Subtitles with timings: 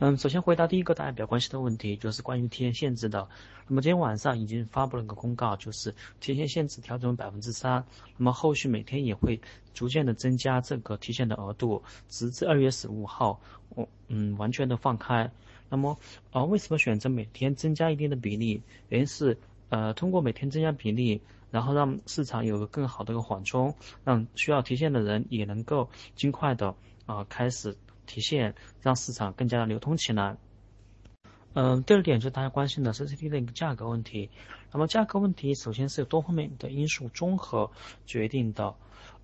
[0.00, 3.28] 嗯，首先回答第一个大家比较关心的问题，就是关于提现限制的。
[3.68, 7.82] 那么今天晚上已经发布了一个公告，就是提现限制调整为百分之三。
[8.16, 9.40] 那么后续每天也会
[9.72, 15.30] 逐渐的增加这个提现的额度，直至二月十五号，我嗯完全的放开。
[15.68, 15.96] 那么
[16.32, 18.60] 呃为什么选择每天增加一定的比例？
[18.88, 19.38] 原因是
[19.68, 21.22] 呃通过每天增加比例，
[21.52, 23.72] 然后让市场有个更好的一个缓冲，
[24.02, 26.74] 让需要提现的人也能够尽快的
[27.06, 27.76] 啊开始。
[28.06, 30.36] 提现让市场更加的流通起来。
[31.54, 34.28] 嗯，第二点就是大家关心的 CCT 的一个价格问题。
[34.72, 37.70] 那么价格问题首先是有多方面的因素综合
[38.06, 38.74] 决定的。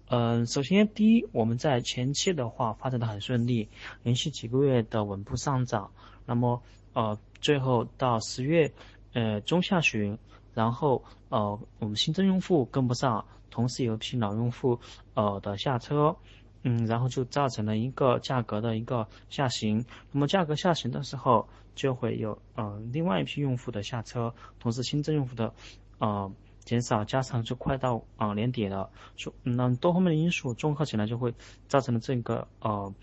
[0.07, 3.69] 嗯，首先第一，我们在前期的话发展的很顺利，
[4.03, 5.91] 连续几个月的稳步上涨。
[6.25, 6.63] 那么
[6.93, 8.73] 呃，最后到十月
[9.13, 10.17] 呃中下旬，
[10.55, 14.79] 然后呃我们新增用户跟不上，同时有一批老用户
[15.15, 16.17] 呃的下车。
[16.63, 19.85] 嗯，然后就造成了一个价格的一个下行。
[20.13, 25.55] 那么价格下行的时候，就会有呃另外一批用户的下车，同时新增用户的
[25.99, 26.31] 呃
[26.65, 31.33] 减少，加上就快到啊年底了，说那多方面的因素综合起来，就会
[31.67, 32.95] 造成了这个呃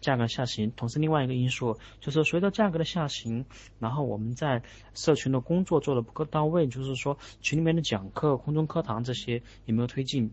[0.00, 0.70] 价格下行。
[0.76, 3.44] 同时另外一个因素就是随着价格的下行，
[3.80, 4.62] 然后我们在
[4.94, 10.30] 社群的工作做的不够到位，就是说群里面的讲课、空中课堂这些也没有推进。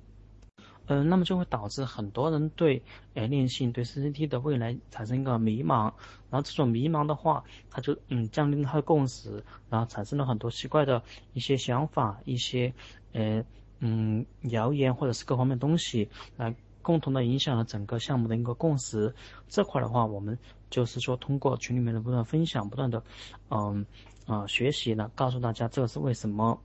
[0.91, 2.81] 嗯，那么就会导致很多人对
[3.13, 5.83] 呃链信、对 CCT 的未来产生一个迷茫，
[6.31, 12.73] 然后这种迷茫的话，他就嗯降低了他的共识，然后产生了很多奇怪的一些想法、一些
[13.13, 13.45] 呃
[13.81, 19.13] 嗯谣言或者是各方面东西，来共同的影响了整个项目的一个共识。
[19.47, 20.35] 这块的话，我们
[20.71, 23.03] 就是说通过群里面的不断分享、不断的
[23.49, 23.85] 嗯
[24.25, 26.59] 啊学习呢，告诉大家这是为什么。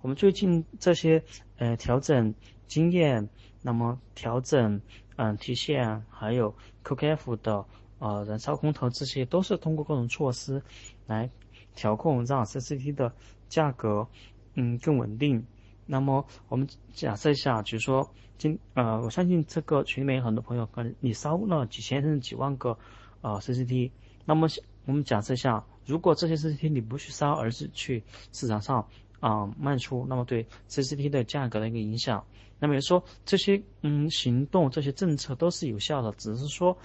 [0.00, 1.22] 我们最近这些
[1.58, 2.34] 呃调整。
[2.66, 3.28] 经验，
[3.62, 4.80] 那么调整，
[5.16, 7.64] 嗯，提现，还有 QKF 的
[7.98, 10.62] 呃燃烧空头，这些都是通过各种措施
[11.06, 11.30] 来
[11.74, 13.12] 调控，让 CCT 的
[13.48, 14.06] 价格
[14.54, 15.46] 嗯更稳定。
[15.86, 22.78] 那么我们假设一下，比如说今呃，我相信这个群里面有很多朋友可能你烧了几千甚至几万个
[23.20, 23.90] 呃 CCT，
[24.24, 24.48] 那么
[24.86, 28.02] 我们假设一下，如果这些 CCT 你不去烧，而是去
[28.32, 28.88] 市场上
[29.24, 32.22] 啊卖出，那么对 CCT 的价格的一个影响。
[32.58, 36.76] 那么也说这些嗯行动这些政策都是有效的，只是说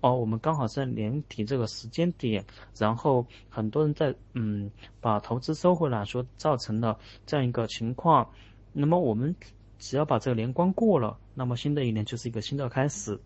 [0.00, 2.44] 哦我们刚好在年底这个时间点，
[2.76, 4.70] 然后很多人在嗯
[5.00, 8.30] 把投资收回来，说造成了这样一个情况。
[8.72, 9.34] 那么我们
[9.80, 13.20] 只要把这个年关过了，那么新的一年就是一个新的开始。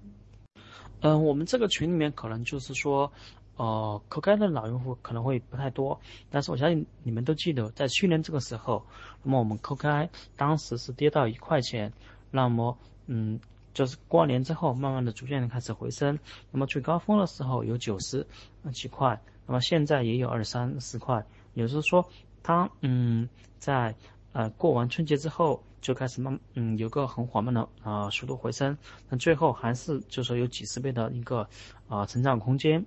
[1.01, 3.13] 嗯，我们这个群里面可能就是说。
[3.57, 8.83] 呃，口开的老用户可能会不太多，但是我相信你们都记得，在去年这个时候，
[9.23, 11.93] 那么我们口开当时是跌到一块钱，
[12.31, 12.77] 那么
[13.07, 13.39] 嗯，
[13.75, 16.19] 就是过年之后，慢慢的逐渐的开始回升，
[16.51, 18.27] 那么最高峰的时候有九十
[18.73, 22.05] 几块，那么现在也有二三十块，也就是说，
[22.43, 23.95] 它嗯在
[24.33, 28.77] 呃过完春节之后就开始慢嗯有个很缓慢的啊速度回升，
[29.11, 31.47] 但最后还是就说有几十倍的一个
[31.87, 32.85] 啊成长空间。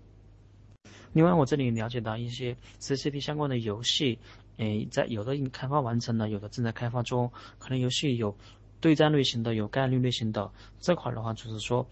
[1.15, 4.19] 另外，我这里了解到一些 CCT 相关的游戏，
[4.57, 7.31] 诶，在有的已经开发完成了，有的正在开发中。
[7.57, 8.35] 可能游戏有
[8.81, 10.51] 对战类型的，有概率类型的。
[10.77, 11.87] 这块的话，就是说，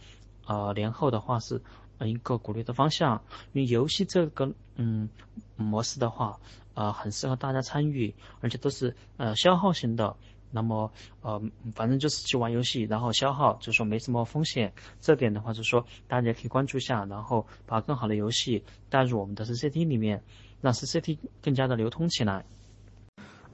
[0.45, 1.61] 呃，年后的话是
[2.01, 3.15] 一个鼓励的方向。
[3.53, 5.07] 因为游戏这个嗯
[5.55, 6.37] 模式的话，
[6.73, 10.13] 呃，很适合大家参与，而且都是呃消耗型的。
[10.55, 10.91] 那么，
[11.21, 11.41] 呃，
[11.73, 14.71] 反正就是去玩游戏，然后消耗，就说没什么风险。
[15.01, 20.21] 这点的话，就说大家可以关注一下，然后把更好的游戏带入我们的 CCT 里面，
[20.61, 22.45] 让 CCT 更加的流通起来。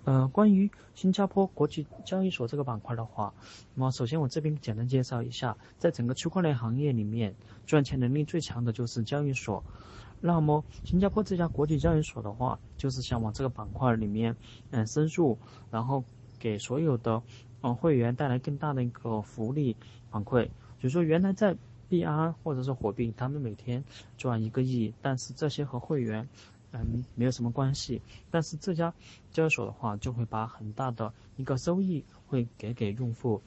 [0.04, 3.34] 呃，关于新加坡国际交易所这个板块的话，
[3.76, 7.34] 那么首先我这边简单介绍一下，在整个区块链行业里面，
[7.66, 9.64] 赚钱能力最强的就是交易所。
[10.20, 14.36] 那么新加坡这家国际交易所的话，就是想往这个板块里面
[14.72, 15.38] 嗯深入，
[15.72, 16.04] 然后。
[16.40, 17.22] 给所有的
[17.62, 19.76] 嗯会员带来更大的一个福利
[20.10, 21.56] 反馈，比如说原来在
[21.90, 23.84] 币安或者是火币，他们每天
[24.18, 26.28] 赚一个亿，但是这些和会员
[26.72, 28.02] 嗯没有什么关系。
[28.32, 28.94] 但是这家
[29.32, 33.42] 交易所的话，就会把很大的一个收益会给给用户。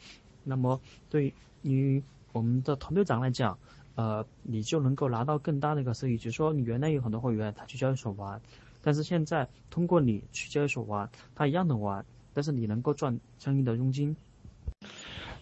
[0.45, 2.03] 那么对于
[2.33, 3.57] 我们的团队长来讲，
[3.95, 6.17] 呃，你就能够拿到更大的一个收益。
[6.17, 8.41] 比如说你原来有很多会员他去交易所玩，
[8.81, 12.05] 但是现在通过你去交易所玩，他一样的玩。
[12.35, 14.17] 但是你能够赚相应的佣金。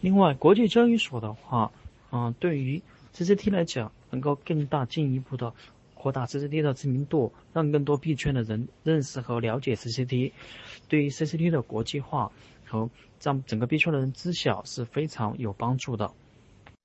[0.00, 1.72] 另外，国际交易所的话，
[2.10, 2.82] 嗯，对于
[3.14, 5.52] CCT 来讲，能够更大进一步的
[5.94, 10.32] 扩大 CCT 的知名度，让更多币圈的人认识和了解 CCT，
[10.88, 12.32] 对于 CCT 的国际化
[12.64, 12.88] 和
[13.22, 16.10] 让整个币圈的人知晓是非常有帮助的。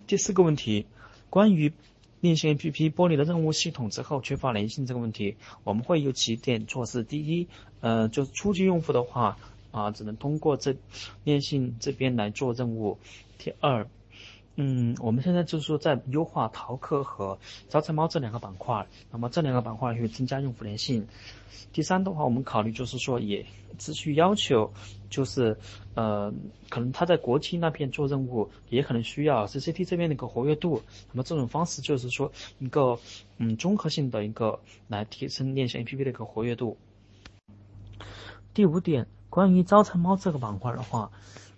[0.06, 0.86] 第四个问题，
[1.30, 1.72] 关于
[2.20, 7.04] 链线 APP 剥离了任务系统之后缺乏粘性这个问题，我们会有几点措施。
[7.04, 7.48] 第一，
[7.80, 9.38] 呃，就初级用户的话，
[9.76, 10.74] 啊，只能通过这
[11.26, 12.98] 链信这边来做任务。
[13.38, 13.86] 第二，
[14.56, 17.38] 嗯，我们现在就是说在优化淘客和
[17.68, 21.06] 招财猫这两个板块，那么这两个板块会增加用户粘性。
[21.74, 23.46] 第三的话，我们考虑就是说也
[23.78, 24.72] 持续要求，
[25.10, 25.58] 就是
[25.94, 26.34] 呃，
[26.70, 30.82] 可能他在国庆那边做任务，也可能需要 CCT 这边的一个活跃度。
[31.12, 32.98] 那么这种方式就是说一个
[33.40, 34.58] 嗯综合性的一个
[34.88, 36.78] 来提升链信 APP 的一个活跃度。
[38.54, 39.06] 第五点，
[39.36, 41.12] 关于招财猫这个板块的话。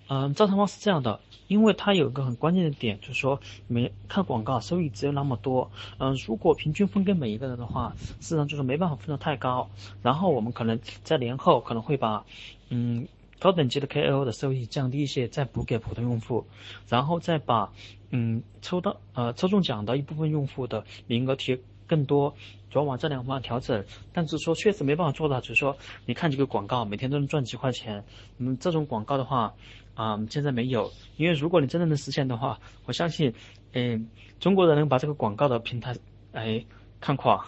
[0.09, 5.69] 嗯，招财猫是这样的，因为它有一个很关键的点，就是说每看广告收益只有那么多。
[6.00, 9.69] 嗯，如果平均分给每一个人的话，事实上就是没办法分得太高。
[10.01, 12.25] 然后我们可能在年后可能会把，
[12.69, 13.07] 嗯，
[13.38, 16.47] 高等级的 KOL 的收益降低一些，再补给普通用户，
[16.88, 17.71] 然后再把，
[18.09, 22.36] 嗯，抽到呃抽中奖的一部分用户的名额提更多，
[22.69, 23.84] 主要往这两方调整。
[24.13, 25.75] 但是说确实没办法做到，就是说
[26.06, 28.04] 你看几个广告，每天都能赚几块钱。
[28.38, 29.54] 嗯，这种广告的话。
[29.98, 33.34] 啊，现在没有，因为如果你真的能实现的话，我相信，
[33.74, 34.07] 嗯，
[34.39, 35.95] 中国人能把这个广告的平台，
[36.34, 36.63] 哎，
[37.01, 37.48] 看垮。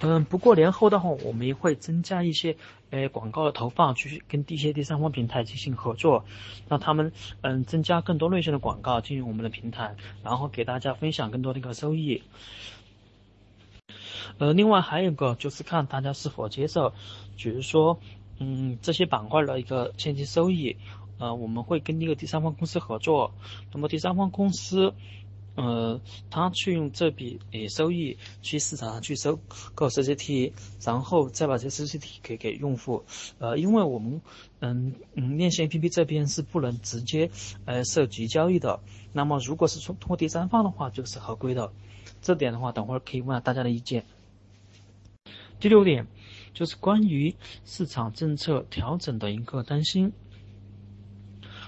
[0.00, 2.56] 嗯，不过年后的话，我们也会增加一些，
[2.90, 6.24] 哎，广告的投放，去跟一些第三方平台进行合作，
[6.68, 7.12] 让他们，
[7.42, 9.94] 嗯，增加更多类型的广告进入我们的平台，
[10.24, 12.24] 然后给大家分享更多的一个收益。
[14.38, 16.92] 呃，另外还有一个就是看大家是否接受，
[17.36, 17.98] 比如说。
[18.40, 20.76] 嗯，这些板块的一个前期收益，
[21.18, 23.34] 呃，我们会跟一个第三方公司合作，
[23.72, 24.94] 那么第三方公司，
[25.56, 26.00] 呃，
[26.30, 29.40] 他去用这笔诶收益去市场上去收
[29.74, 30.52] 购 CCT，
[30.84, 33.04] 然后再把这 CCT 给给用户，
[33.40, 34.22] 呃，因为我们
[34.60, 37.28] 嗯嗯链线 APP 这边是不能直接
[37.64, 38.78] 呃涉及交易的，
[39.12, 41.72] 那么如果是从通过第三方的话就是合规的，
[42.22, 44.04] 这点的话等会儿可以问下大家的意见。
[45.60, 46.06] 第六点。
[46.54, 50.12] 就是关于市场政策调整的一个担心。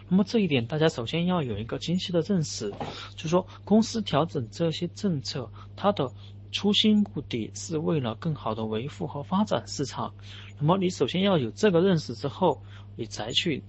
[0.09, 2.73] 那么这一点，大家首先要有一个清晰的认识，
[3.15, 6.11] 就是说公司调整这些政策，它的
[6.51, 10.13] 初心目的是为了更好的维护和发展市场。
[10.59, 12.61] 那么你首先要有这个认识之后，
[12.97, 13.63] 你再去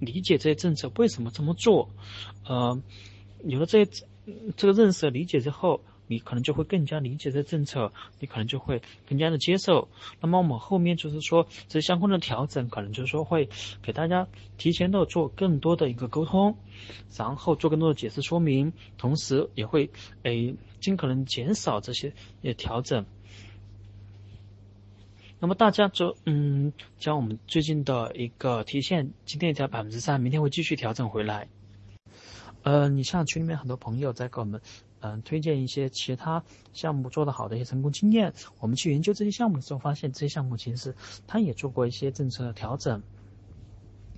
[0.00, 1.88] 理解这些政策为什么这么做。
[2.44, 2.82] 呃，
[3.44, 3.86] 有了这
[4.56, 5.80] 这个认识理解之后。
[6.06, 9.88] 你可能就会更加理解这政策，你可能就会更加的接受。
[10.20, 13.48] 那么我们后面就是说这相关的调整，可能就是说会
[13.82, 14.26] 给大家
[14.56, 16.56] 提前的做更多的一个沟通，
[17.16, 19.90] 然后做更多的解释说明，同时也会
[20.22, 22.12] 诶尽可能减少这些
[22.42, 23.04] 也调整。
[25.38, 31.48] 那么大家就嗯，将我们最近的一个提现，今天调百分之三，明天会继续调整回来。
[32.62, 34.60] 呃，你像群里面很多朋友在给我们。
[35.06, 36.42] 嗯，推荐一些其他
[36.72, 38.32] 项目做得好的一些成功经验。
[38.58, 40.94] 我们去研究这些项目的时候，发现这些项目其实
[41.26, 43.00] 它也做过一些政策的调整。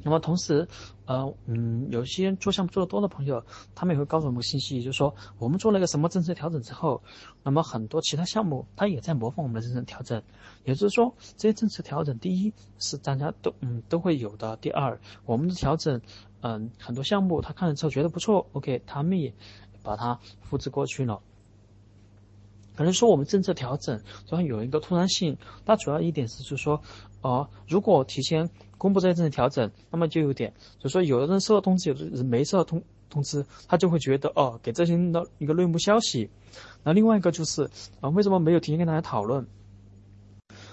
[0.04, 0.66] 那么同时，
[1.06, 3.44] 呃，嗯，有些做项目做得多的朋友，
[3.74, 7.02] 他们也会告诉我们信息，就是说我们做了一个什么政策调整之后，
[7.42, 10.22] 那么很多其他项目它也在模仿我们的政策调整。
[10.64, 16.00] 也就是说，这些政策调整，第一是大家都嗯都会有的，第二我们的调整，
[16.42, 19.34] 嗯，很多项目他看了之后觉得不错，OK，他们也。
[19.88, 21.22] 把它复制过去了，
[22.76, 26.82] 可能说我们政策调整主要有一个突然性，那主要一点是就是说，
[27.22, 36.28] 哦，如果提前公布这些政策调整，那么就有点，就是说有的人收到通知，有的人没收到通通知，他就会觉得哦，给这些人的一个内幕消息。
[36.84, 37.70] 那另外一个就是
[38.02, 39.46] 啊，为什么没有提前跟大家讨论？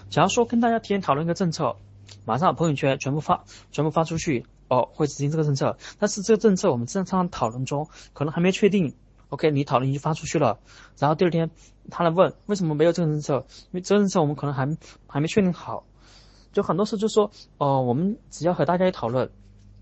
[0.09, 1.77] 假如说跟大家提前讨论一个政策，
[2.25, 8.93] 马上朋友圈全部发，全部发出去，哦，会执行这个政策，但是这个政策我们正常讨论中可能还没确定。
[9.29, 10.59] OK，你讨论已经发出去了，
[10.97, 11.49] 然后第二天
[11.89, 13.45] 他来问为什么没有这个政策？
[13.71, 14.77] 因为这个政策我们可能还
[15.07, 15.83] 还没确定好，
[16.53, 19.29] 就很多事就说，哦，我们只要和大家一讨论，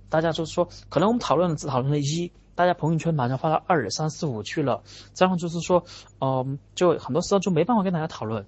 [0.09, 4.81] 大家就是说，可能我们讨论了只讨论了一，大家朋友圈马上发到二三四五去了，
[5.13, 5.83] 这样就是说，
[6.21, 8.45] 嗯，就很多时候就没办法跟大家讨论，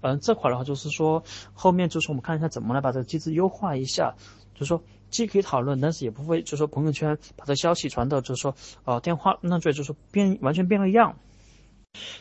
[0.00, 1.22] 嗯，这块的话就是说，
[1.54, 4.14] 后面就是我们看一下怎么来把这个机制优化一下，
[4.54, 4.80] 就是说。
[5.10, 11.16] 既可以讨论，但是也不会，就说朋友圈把这消息传到，就是说，呃，电话那这就是说变完全变了样。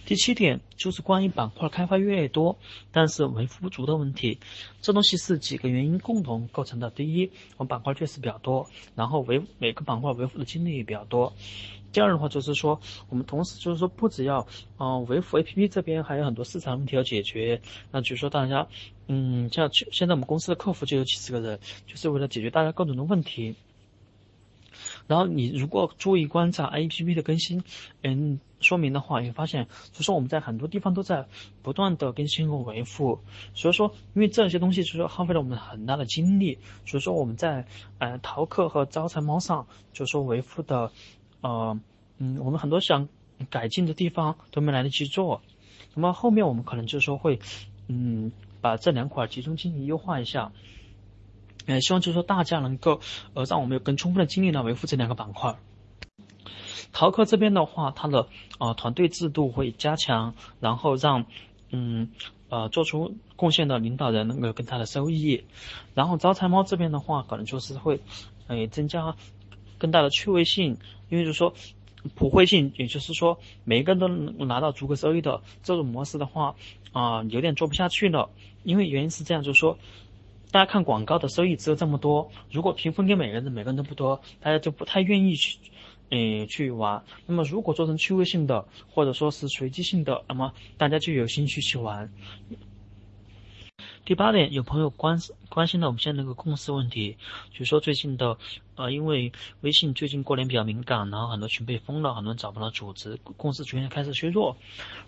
[0.05, 2.57] 第七点就是关于板块开发越多，
[2.91, 4.39] 但是维护不足的问题。
[4.81, 6.89] 这东西是几个原因共同构成的。
[6.89, 11.33] 第一，我们板块确实比较多，然后维每个板块维护的精力也比较多。
[11.91, 14.45] 第二的话就是说，我们同时就是说，不只要
[14.77, 17.61] 嗯维护 APP 这边还有很多市场问题要解决。
[17.91, 18.67] 那就是说大家，
[19.07, 23.55] 嗯，像现在我们公司的客服就有几十个人，就是为了解决大家各种的问题。
[25.07, 27.63] 然后你如果注意观察 APP 的更新，
[28.01, 31.25] 嗯，说明的话，你会发现，就说我们在很多地方都在
[31.61, 33.19] 不断的更新和维护。
[33.53, 37.65] 所以说，因为这些东西就是耗费了我们很大的精力，所以说我们在
[37.99, 40.91] 呃淘客和招财猫上，就是说维护的，
[41.41, 41.79] 呃，
[42.17, 43.07] 嗯，我们很多想
[43.49, 45.41] 改进的地方都没来得及做。
[45.93, 47.39] 那么后面我们可能就是说会，
[47.87, 50.51] 嗯，把这两块集中精力优化一下。
[51.65, 52.99] 呃，希望就是说大家能够，
[53.33, 55.55] 呃，让我们有更充分的精力来维护这两个板块。
[56.91, 58.27] 淘客这边的话，它的
[58.59, 61.25] 呃团队制度会加强，然后让
[61.71, 62.11] 嗯
[62.49, 65.43] 呃做出贡献的领导人能够有更大的收益。
[65.93, 67.99] 然后招财猫这边的话，可能就是会，
[68.47, 69.15] 呃增加
[69.77, 70.77] 更大的趣味性，
[71.09, 71.53] 因为就是说
[72.13, 76.55] 普惠性，也就是说每一个人都能拿到足够收益的这种模式的话，
[76.93, 78.29] 啊有点做不下去了。
[78.63, 79.77] 因为原因是这样，就是说。
[80.55, 85.57] 大家看广告的收益只有这么多，如果平分给每个人，每个人都不多，大家就不太愿意去，
[86.11, 87.03] 嗯，去玩。
[87.25, 92.09] 那么如果做成趣味性的，或者说是随机性的，那么大家就有兴趣去玩。
[94.05, 95.19] 第八点，有朋友关
[95.49, 97.17] 关心到我们现在那个公司问题，
[97.51, 98.37] 就是说最近的，
[98.75, 99.31] 呃，因为
[99.61, 104.55] 微信最近过年比较敏感，然后很多群被封了，很多人找不到组织，公司逐渐开始削弱。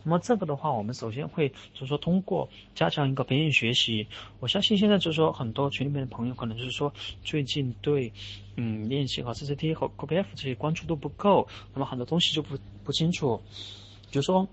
[0.02, 4.08] 那么这个的话，我们首先会就是说通过加强一个培训学习，
[4.40, 6.92] 我相信现在就是说很多群里面的朋友可能就是说
[7.24, 8.12] 最近对，
[8.56, 13.40] 嗯，练习和 CCT 和 KPF 这些关注度不够，那么很多东西就不不清楚，
[14.10, 14.48] 就是说。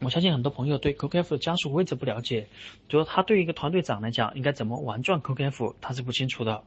[0.00, 2.48] 我相信很多朋友对 QKF 的家属位置不了解，
[2.88, 6.62] 就是他对一个团队长来讲，应该怎么玩转 QKF，他是不清楚的。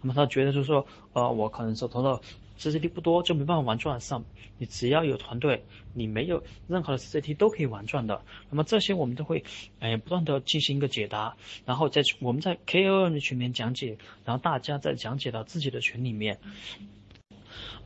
[0.00, 2.20] 那么他觉得就是说，呃，我可能手头的
[2.58, 4.24] CCT 不多，就没办法玩转上。
[4.56, 8.22] 你只要有团队，你没有任何的 CCT 都可以玩转的。
[8.48, 9.44] 那么这些我们都会，
[9.78, 16.38] 哎，不断的进行一个解答，然后在我们在 KOL 的群里面讲解，然后大家再讲解到自己的群里面。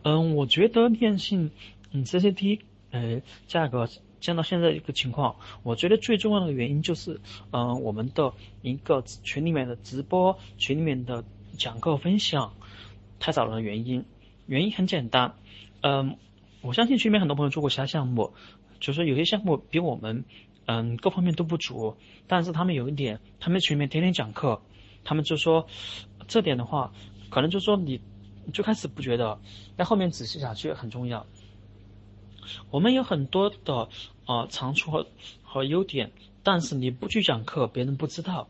[0.04, 1.50] 嗯，我觉得电信，
[1.90, 2.60] 嗯，CCT，
[2.92, 3.88] 呃，价格。
[4.24, 11.22] 降到现在一个情况，我觉得最重要的原因就是，嗯，我们的一个群里面的直播、群里面的
[11.58, 12.54] 讲课分享
[13.20, 13.60] 太少了的。
[13.60, 14.02] 原因，
[14.46, 15.34] 原因很简单，
[15.82, 16.16] 嗯，
[16.62, 18.32] 我相信群里面很多朋友做过其他项目，
[18.80, 20.24] 就是有些项目比我们，
[20.64, 21.94] 嗯，各方面都不足，
[22.26, 24.62] 但是他们有一点，他们群里面天天讲课，
[25.04, 25.66] 他们就说，
[26.26, 26.94] 这点的话，
[27.28, 28.00] 可能就说你
[28.54, 29.38] 最开始不觉得，
[29.76, 31.26] 但后面仔细下去很重要。
[32.70, 33.88] 我们有很多的
[34.26, 35.06] 啊长处和
[35.42, 36.12] 和优点，
[36.42, 38.48] 但是你不去讲课，别人不知道。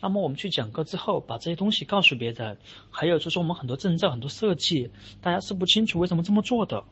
[0.00, 2.58] 那么我们去讲课之后，把这些东西告诉别人，
[2.90, 6.82] 还有就是我们很多证照、很多设计，大家是不清楚为什么这么做的。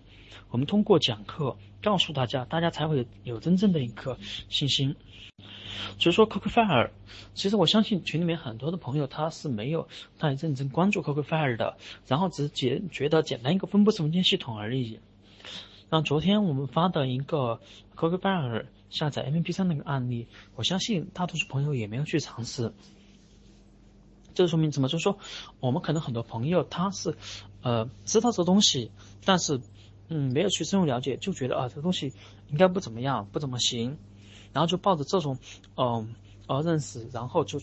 [0.50, 4.16] 我们通过讲课告诉大家，大家才会有真正的一个
[4.48, 4.94] 信心。
[5.98, 6.90] 所以说，Coco Fire，
[7.34, 15.00] 其实我相信群里面很多的朋友他是没有太认真关注 Coco Fire 的，然后只是觉觉得简单一个分布式文件系统而已。
[15.90, 17.60] 那昨天我们发的一个
[17.96, 22.72] Coco Fire 下载 MP3 那个案例，我相信大多数朋友也没有去尝试。
[24.32, 24.88] 这说明什么？
[24.88, 25.18] 就是说，
[25.58, 27.16] 我们可能很多朋友他是，
[27.62, 28.92] 呃，知道这东西，
[29.24, 29.60] 但是，
[30.08, 32.12] 嗯，没有去深入了解，就觉得啊，这东西
[32.50, 33.98] 应该不怎么样，不怎么行，
[34.52, 35.38] 然后就抱着这种，
[35.76, 36.14] 嗯。
[36.60, 37.60] 认识，然后就，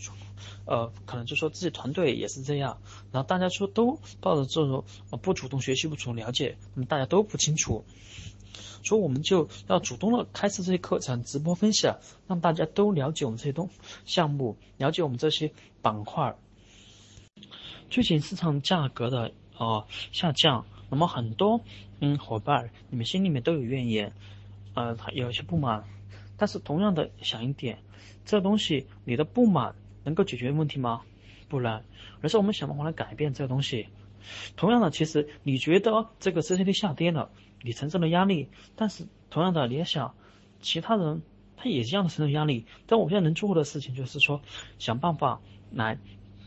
[0.66, 2.78] 呃，可能就说自己团队也是这样，
[3.12, 7.84] 然后大家说都抱着这种呃不主动学习、不主动了解，那么大家都不清楚，
[8.84, 13.70] 所以我们就要主动的开设这些课程、直播分享，让大家都了解我们这些东
[14.06, 15.52] 项目，了解我们这些
[15.82, 16.36] 板块。
[17.90, 21.62] 最近市场价格的呃下降，那么很多
[22.00, 24.14] 嗯伙伴，你们心里面都有怨言，
[24.74, 25.84] 呃，有些不满，
[26.38, 27.80] 但是同样的想一点。
[28.26, 31.02] 这东西你的不满能够解决问题吗？
[31.50, 31.82] 不能，
[32.22, 33.88] 而是我们想办法来改变这个东西。
[34.58, 40.14] 同样的，其实你觉得这个 CCT 下跌了，你承受了压力，但是同样的，你也想
[40.62, 41.22] 其他人
[41.56, 42.66] 他也一样的承受压力。
[42.86, 44.42] 但我现在能做的事情就是说，
[44.78, 45.40] 想办法
[45.72, 45.98] 来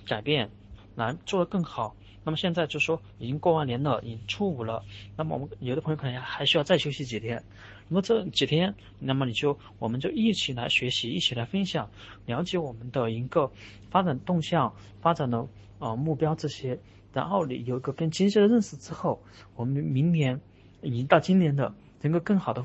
[0.06, 0.50] 改变，
[0.94, 1.96] 来做得更好。
[2.22, 4.84] 那么现在就说已经过完年了，已经初五了，
[5.16, 7.42] 那么我们有的朋友可能还需要再休息几天。
[7.90, 11.90] 那么这几天，那么你就我们就一起来学习，一起来分享，
[12.24, 13.50] 了解我们的一个
[13.90, 15.48] 发展动向、发展的
[15.80, 16.78] 呃目标这些。
[17.12, 19.20] 然后你有一个更清晰的认识之后，
[19.56, 20.40] 我们明年
[20.82, 22.64] 已经到今年的能够更好的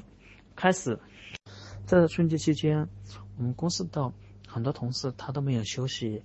[0.55, 1.00] 开始。
[1.88, 2.88] 在春节期间，
[3.38, 4.13] 我们公司的
[4.48, 6.22] 很多同事他都没有休息。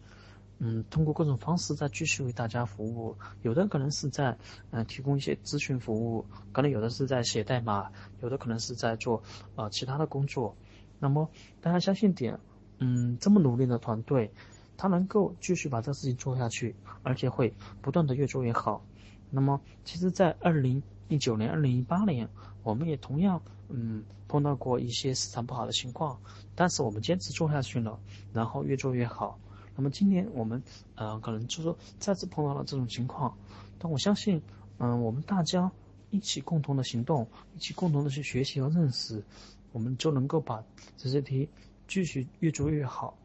[0.63, 4.37] 嗯，通过各种方式在继续为大家服务，有的可能是在
[4.71, 7.91] 嗯提供一些咨询服务，可能有的是在写代码，
[8.21, 9.23] 有的可能是在做
[9.57, 10.55] 呃其他的工作。
[10.99, 11.31] 那么
[11.63, 12.39] 大家相信点，
[12.79, 14.31] 嗯，这么努力的团队，
[14.77, 18.85] 他能够继续把这事情做下去，而且会不断的越做越好。
[19.31, 22.29] 那么，其实，在二零一九年、二零一八年，
[22.63, 23.41] 我们也同样，
[23.71, 26.21] 嗯，碰到过一些市场不好的情况，
[26.55, 27.99] 但是我们坚持做下去了，
[28.35, 29.39] 然后越做越好。
[29.81, 30.63] 那么今年我们，
[30.95, 33.35] 呃，可能就是说再次碰到了这种情况，
[33.79, 34.39] 但我相信，
[34.77, 35.73] 嗯，我们大家
[36.11, 39.25] 一起共同的行动，一起共同的去学习和认识，
[39.73, 40.63] 我们就能够把
[40.99, 41.49] 这些题
[41.89, 43.17] 继续越做越好。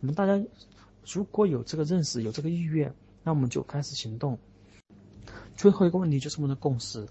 [0.00, 0.38] 我们大家
[1.06, 4.38] 如果有这个认识，有这个意愿，那我们就开始行动。
[5.56, 7.08] 最后一个问题就是我们的共识，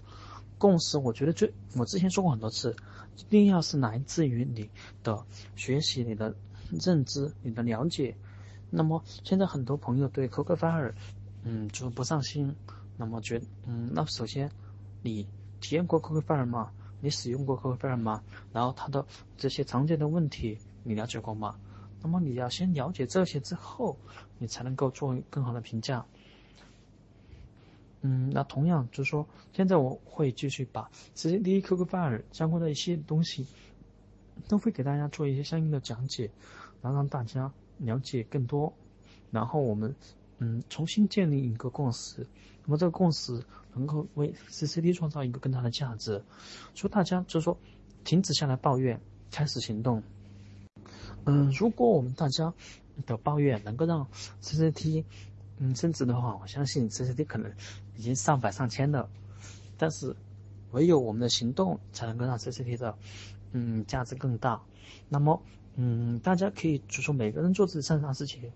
[0.56, 2.72] 共识，我觉得最我之前说过很多次，
[3.16, 4.70] 一定要是来自于你
[5.02, 5.20] 的
[5.56, 6.32] 学习、你的
[6.70, 8.16] 认知、你的了解。
[8.70, 10.92] 那么现在很多朋友对 Cookfire，
[11.44, 12.54] 嗯，就不上心。
[12.96, 14.50] 那么觉，嗯，那首先
[15.02, 15.26] 你
[15.60, 16.70] 体验过 Cookfire 吗？
[17.00, 18.22] 你使用过 Cookfire 吗？
[18.52, 19.04] 然后它的
[19.36, 21.56] 这些常见的问题你了解过吗？
[22.02, 23.96] 那么你要先了解这些之后，
[24.38, 26.06] 你才能够做更好的评价。
[28.02, 33.46] 嗯，那同样就是说，现在我会继续把 CCD、QQ File 相关的一些东西，
[34.46, 36.30] 都会给大家做一些相应的讲解，
[36.82, 38.72] 然后让大家了解更多，
[39.30, 39.94] 然后我们
[40.38, 42.26] 嗯重新建立一个共识，
[42.64, 46.22] 那么这个共识能够为 CCD 创造一个更大的价值，
[46.74, 47.56] 所以大家就是说
[48.04, 49.00] 停止下来抱怨，
[49.30, 50.02] 开始行动。
[51.24, 52.52] 嗯，如果我们大家
[53.06, 54.06] 的抱怨能够让
[54.42, 55.04] CCT
[55.58, 57.52] 嗯升值的话，我相信 CCT 可能。
[57.96, 59.08] 已经上百上千了，
[59.78, 60.16] 但是
[60.72, 62.98] 唯有我们的行动才能够让 CCT 的
[63.52, 64.60] 嗯价值更大。
[65.08, 65.40] 那么
[65.76, 68.50] 嗯，大家可以就说每个人做自己擅长的事情，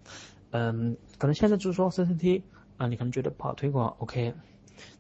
[0.51, 2.43] 嗯，可能现在就是说 CCT
[2.77, 4.35] 啊，你可能觉得不好推广，OK，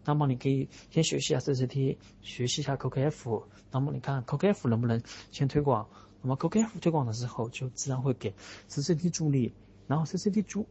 [0.04, 5.88] 那么你可以先学习一下 CCT，学习一下 COKF，那么你看 COKF 能不能先推广？
[6.22, 8.34] 那么 COKF 推广的时候就自然会给
[8.68, 9.52] CCT 助力，
[9.86, 10.66] 然后 CCT 助。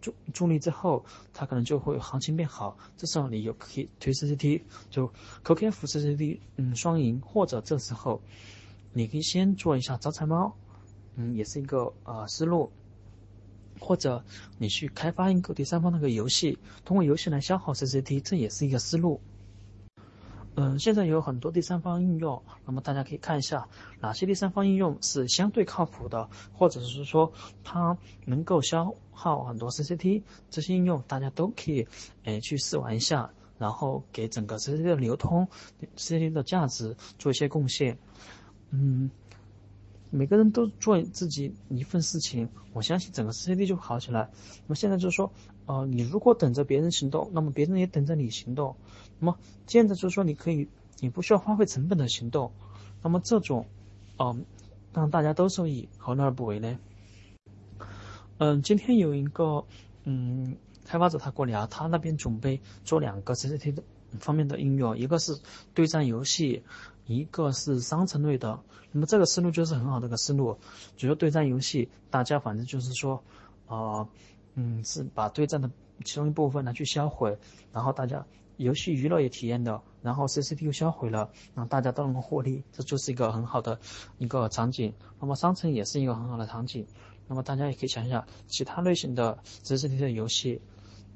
[0.00, 1.04] 助助力之后，
[1.34, 2.74] 它可能就会行情变好。
[2.96, 5.06] 这时候你有可以推 CCT，就
[5.44, 7.20] QKF CCT，嗯，双赢。
[7.20, 8.20] 或者这时候，
[8.94, 10.56] 你可以先做一下招财猫，
[11.16, 12.70] 嗯，也是一个呃思路。
[13.78, 14.22] 或者
[14.58, 19.18] 你去开发一个第三方那个游戏，通过游戏来消耗 CCT，这也是一个思路。
[20.56, 23.66] 嗯，现在有很多第三方应用，那么大家可以看一下
[24.00, 27.32] 哪些第三方应用是相对靠谱的，或者是说
[27.64, 27.96] 它
[28.26, 31.86] 能够消耗很多 CCT，这些应用大家都可以
[32.24, 35.48] 诶去试玩一下，然后给整个 CCT 的流通、
[35.96, 37.96] CCT 的价值做一些贡献。
[38.70, 39.10] 嗯，
[40.10, 44.28] 每个人都做自己一份事情，我相信整个 CCT 就会好起来。
[44.66, 45.32] 那么现在就是说。
[45.66, 48.74] 呃，你如果等着别人行动，那么别人也等着你行动。
[49.20, 50.66] 那么现在就是说，你可以，
[50.98, 52.50] 你不需要花费成本的行动。
[53.04, 53.66] 那么这种，
[54.18, 54.44] 嗯，
[54.92, 56.76] 让大家都受益，何乐而不为呢？
[58.38, 59.64] 嗯，今天有一个，
[60.02, 63.84] 嗯，开发者他过来啊，他那边准备做两个 CCT 的
[64.18, 65.38] 方面的应用，一个是
[65.72, 66.64] 对战游戏，
[67.16, 68.58] 一个是商城类的。
[68.92, 70.56] 那么这个思路就是很好的一个思路。
[70.96, 73.22] 主要对战游戏，大家反正就是说，
[73.66, 74.08] 啊。
[74.56, 75.70] 嗯，是把对战的
[76.04, 77.38] 其中一部分拿去销毁，
[77.72, 83.78] 然后大家游戏娱乐也体验的，然后 CCT 又销毁了，让大家都能够获利，这就是一个很好的
[84.18, 84.92] 一个场景。
[85.20, 86.84] 那么商城也是一个很好的场景。
[87.28, 90.60] 那么大家也可以想一想其他类型的 CCT 的游戏。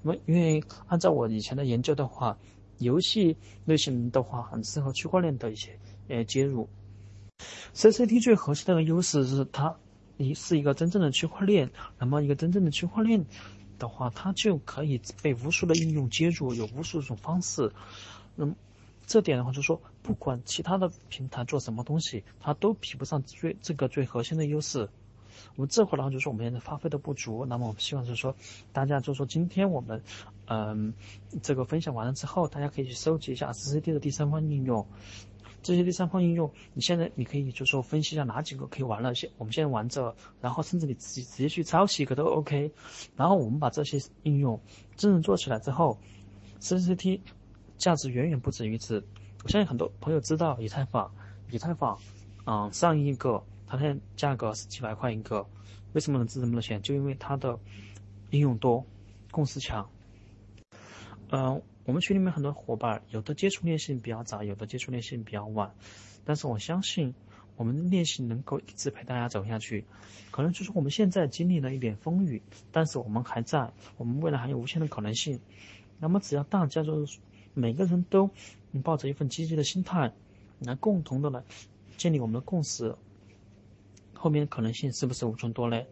[0.01, 2.39] 那么因为按照我以前的研究的话，
[2.79, 6.69] 游戏类型的话很适合区块链的一些呃接入。
[7.75, 9.77] CCT 最核心的一个优势是它。
[10.17, 13.27] 你是一个真正的区块链，那么一个真正的区块链
[13.81, 17.73] 的话，它就可以被无数的应用接入，有无数种方式。
[18.37, 18.55] 那么
[19.09, 24.89] 这点的话，就是说，不管其他的平台做什么东西，它都比不上最这个最核心的优势。
[25.57, 27.45] 我们这块的话，就是我们现在发挥的不足。
[27.45, 28.37] 那么我们希望就是说，
[28.73, 30.01] 大家就是说，今天我们
[30.47, 30.93] 嗯
[31.43, 34.87] 这个分享完了之后，大家可以去收集一下 CCD 的第三方应用。
[35.63, 42.71] 这些第三方应用，你现在你可以就说分析一下哪几个可以玩了，现我们现在玩着，然后甚至你自己直接去抄袭一个都 OK，
[43.17, 44.61] 然后我们把这些应用
[44.95, 45.99] 真正做起来之后
[46.61, 47.19] ，CCT
[47.79, 49.03] 价值远远不止于此。
[49.43, 51.11] 我相信很多朋友知道以太坊，
[51.51, 51.99] 以太坊，
[52.45, 55.47] 嗯，上一个它现在价格是几百块一个，
[55.95, 56.83] 为什么能值这么多钱？
[56.83, 57.59] 就因为它的
[58.33, 58.85] 应用多，
[59.31, 59.89] 共识强，
[61.35, 61.63] 嗯。
[61.87, 65.71] 我们群里面很多伙伴，有的接触练习比较早，有的接触练习比较晚，
[66.25, 67.15] 但是我相信
[67.57, 69.85] 我们的练习能够一直陪大家走下去。
[70.31, 72.41] 可能就是我们现在经历了一点风雨，
[72.73, 75.39] 但是我们还在，我们未来还有无限的可能性。
[76.01, 77.19] 那么只要大家就是
[77.53, 78.31] 每个人都
[78.83, 80.11] 抱着一份积极的心态，
[80.61, 81.45] 来共同的来
[81.99, 82.97] 建立我们的共识，
[84.15, 85.87] 后面可能性是不是无穷多嘞？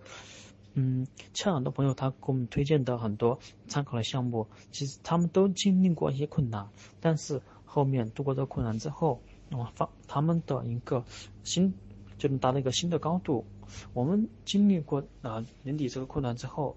[0.75, 6.67] 嗯，像很多朋友他给我们推荐的很多参考的项目，其实他们都经历过一些困难，
[6.99, 11.05] 但是后面度过这个困难之后，那么发他们的一个
[11.45, 11.75] 新
[12.17, 13.45] 就能达到一个新的高度。
[13.93, 16.75] 我们经历过啊年底这个困难之后，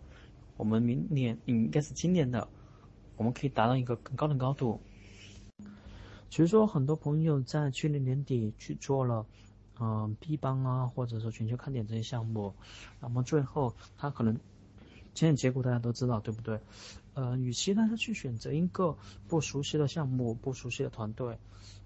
[0.57, 2.47] 我们明年应该是今年的，
[3.15, 4.81] 我们可以达到一个更高的高度。
[6.29, 9.25] 其实说很多朋友在去年年底去做了。
[9.79, 12.53] 嗯，B 帮啊，或者说全球看点这些项目，
[12.99, 14.39] 那么最后他可能
[15.13, 16.59] 现在结果大家都知道，对不对？
[17.13, 21.37] 呃，与其大家去选择一个不熟悉的项目、不熟悉的团队，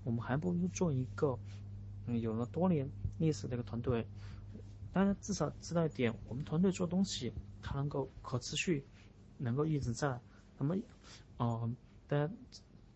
[0.04, 1.38] 我们还不如做一个
[2.06, 4.08] 嗯有了多年历史的一个团队。
[4.92, 8.84] 大家至少知道一点，我们团队做东西它能够可持续，
[9.38, 10.20] 能够一直在。
[10.58, 10.76] 那么，
[11.38, 11.76] 嗯，
[12.08, 12.34] 大家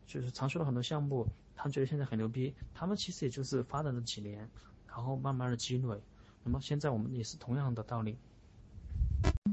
[0.08, 4.50] 就是常说的很多项目，他觉得现在很牛逼，他们其实也就是发展了几年。
[4.96, 6.00] 然后慢慢的积累，
[6.44, 8.16] 那么现在我们也是同样的道理。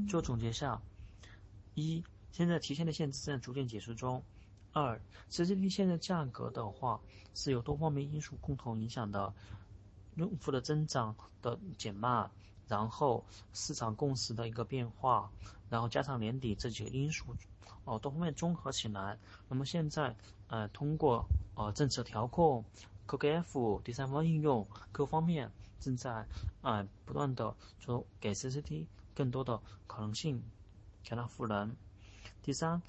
[0.07, 0.79] 做总结下：
[1.73, 4.21] 一，现在提现的限制正在逐渐解除中；
[4.71, 5.01] 二
[5.31, 7.01] ，CCT 现在价格的话
[7.33, 9.33] 是由多方面因素共同影响的，
[10.13, 12.29] 用户的增长的减慢，
[12.67, 15.31] 然后市场共识的一个变化，
[15.71, 17.35] 然后加上年底这几个因素，
[17.85, 19.17] 哦，多方面综合起来，
[19.49, 20.15] 那么现在
[20.49, 21.25] 呃通过
[21.55, 22.63] 呃政策调控。
[23.17, 26.25] QKF 第三方应用各方面正在
[26.61, 30.41] 啊不断的说给 CCT 更多的可能性，
[31.03, 31.75] 给它赋能。
[32.41, 32.81] 第三，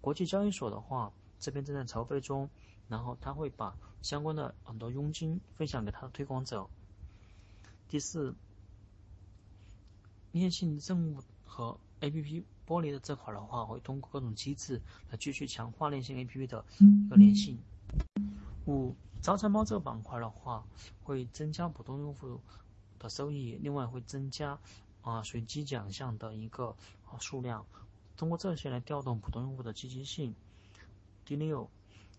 [0.00, 2.48] 国际交易所的话这边正在筹备中，
[2.88, 6.66] 然后他会把相关的很多佣金分享给他的推广者。
[7.88, 8.34] 第四，
[10.32, 17.58] 链性任务和 APP 剥离的这块的话，会通过各种机制来继续强化链性 APP 的一个粘性。
[18.66, 18.96] 五。
[19.20, 20.64] 招财猫这个板块的话，
[21.02, 22.40] 会增加普通用户
[22.98, 24.58] 的收益，另外会增加
[25.02, 27.66] 啊随机奖项的一个啊数量，
[28.16, 30.34] 通过这些来调动普通用户的积极性。
[31.24, 31.68] 第六，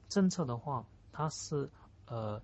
[0.08, 1.70] 政策的话，它是
[2.06, 2.42] 呃，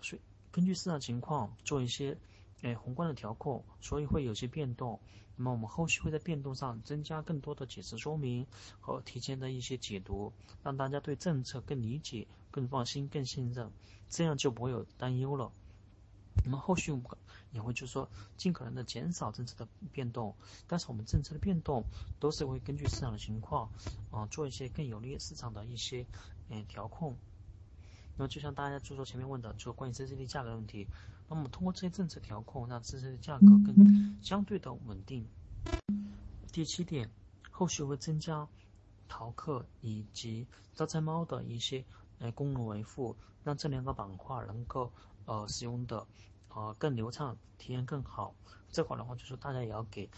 [0.00, 0.18] 随
[0.50, 2.16] 根据市场情况做一些
[2.62, 5.00] 诶宏观的调控，所以会有些变动。
[5.36, 8.46] 那么我们后续会在变动上增加更多的解释说明
[8.80, 13.70] 和提前的一些解读，让大家对政策更理解、更放心、更信任。
[14.08, 15.52] 这样就不会有担忧了。
[16.44, 17.06] 那么后续我们
[17.50, 20.34] 也会就是说尽可能的减少政策的变动，
[20.66, 21.84] 但是我们政策的变动
[22.20, 23.70] 都是会根据市场的情况
[24.10, 26.06] 啊做一些更有利于市场的一些
[26.48, 27.16] 嗯调控。
[28.16, 30.86] 那么就像大家就说前面问的，就关于 CCD 价格的问题，
[31.28, 35.28] 那么通过这些政策调控，让自身的价格更相对的稳定。
[36.52, 37.10] 第七点，
[37.50, 38.48] 后续会增加
[39.08, 41.84] 淘客以及招财猫的一些。
[42.18, 44.90] 呃功能维护，让这两个板块能够
[45.26, 46.06] 呃使用的
[46.48, 48.34] 呃更流畅，体验更好。
[48.70, 50.08] 这块的话，就是大家也要给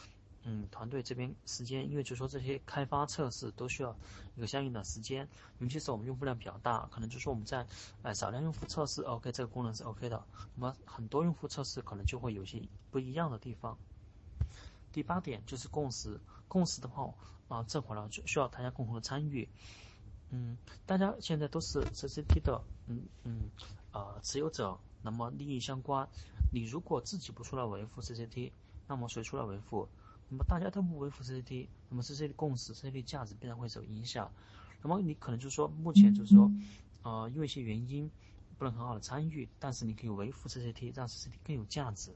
[0.45, 3.95] 嗯团队这边时间，因为就说这些开发测试都需要
[4.37, 7.67] 一个相应的时间，尤其是我们用户量比较大，可能就说我们在
[8.03, 10.25] 哎少量用户测试，OK 这个功能是 OK 的，
[10.55, 13.77] 那么很多用户测试可能就会有些不一样的地方。
[14.91, 17.13] 第八点就是共识，共识的话
[17.49, 19.49] 啊这会儿呢就需要大家共同的参与。
[20.31, 23.51] 嗯，大家现在都是 CCT 的，嗯嗯，
[23.93, 26.07] 呃，持有者，那么利益相关。
[26.53, 28.53] 你如果自己不出来维护 CCT，
[28.87, 29.89] 那么谁出来维护？
[30.29, 34.31] 那么大家都不维护 CCT，那么 CCT 共识、CCT 价值必然会受影响。
[34.83, 36.51] 那么你可能就是说，目前就是说，
[37.03, 38.11] 呃，因为一些原因
[38.59, 42.15] 不能很好的参与，但是你可以维护 CCT，让 CCT 更有价值。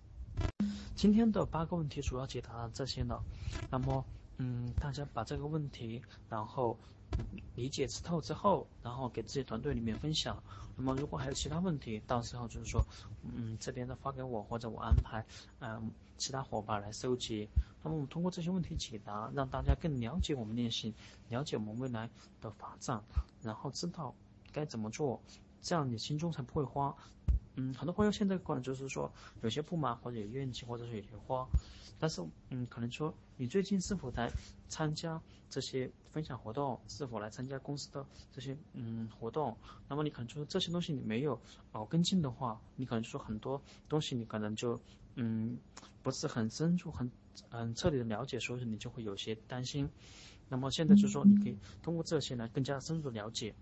[0.94, 3.18] 今天的八个问题主要解答这些呢。
[3.70, 4.04] 那么，
[4.38, 6.78] 嗯，大家把这个问题，然后。
[7.56, 10.42] 理解吃透之后，然后给自己团队里面分享。
[10.78, 12.82] 那么如果还有其他问题，到时候就是说，
[13.22, 15.22] 嗯，这边的发给我，或者我安排，
[15.60, 17.46] 嗯，其他伙伴来收集。
[17.82, 20.94] 那么我们通过这些问题解答，让大家更了解我们练习，
[21.28, 22.08] 了解我们未来
[22.40, 23.02] 的发展，
[23.42, 24.14] 然后知道
[24.52, 25.20] 该怎么做，
[25.60, 26.94] 这样你心中才不会慌。
[27.56, 31.46] 嗯，很多朋友现在可能就是说有些不满，或者有怨气，或者是有些慌。
[31.98, 34.28] 但是，嗯，可能说你最近是否来
[34.68, 39.56] 参加这些分享活动，是否来参加公司的这些嗯活动？
[39.86, 41.38] 那么你可能说这些东西你没有
[41.72, 44.80] 哦跟进的话，你可能说很多东西你可能就
[45.16, 45.58] 嗯
[46.02, 47.10] 不是很深入、很
[47.50, 49.88] 很彻底的了解，所以你就会有些担心。
[50.48, 53.54] 那么现在就说你可以通过这些来更加深入的了解。